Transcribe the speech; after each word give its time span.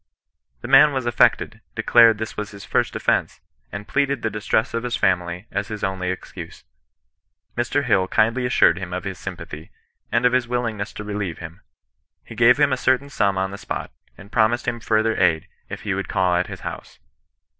The 0.61 0.67
man 0.67 0.93
was 0.93 1.05
affected, 1.05 1.61
declared 1.75 2.17
this 2.17 2.35
was 2.35 2.49
his 2.49 2.65
first 2.65 2.95
offence, 2.95 3.39
and 3.71 3.87
plead 3.87 4.09
ed 4.09 4.23
the 4.23 4.31
distress 4.31 4.73
of 4.73 4.81
his 4.81 4.95
family 4.95 5.45
as 5.51 5.67
his 5.67 5.83
only 5.83 6.09
excuse. 6.09 6.63
Mr, 7.55 7.83
Hill 7.83 8.07
kindly 8.07 8.47
assured 8.47 8.79
him 8.79 8.93
of 8.93 9.03
his 9.03 9.19
sympathy, 9.19 9.69
and 10.11 10.25
of 10.25 10.33
his 10.33 10.47
wil 10.47 10.63
lingness 10.63 10.91
to 10.95 11.03
relieve 11.03 11.37
him. 11.37 11.61
He 12.25 12.33
gave 12.33 12.59
him 12.59 12.73
a 12.73 12.77
certain 12.77 13.09
sum 13.11 13.37
on 13.37 13.51
the 13.51 13.59
spot, 13.59 13.91
and 14.17 14.31
promised 14.31 14.67
him 14.67 14.79
further 14.79 15.15
aid, 15.17 15.47
if 15.69 15.81
he 15.81 15.93
would 15.93 16.09
call 16.09 16.29
112 16.31 16.47
CHRISTIAN 16.57 16.67
NON 16.71 16.79
EESISTAXCE. 16.79 16.93
at 16.95 16.95
his 16.95 16.95
house. 16.95 16.99